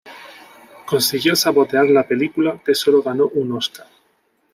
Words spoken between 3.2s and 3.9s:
un Óscar.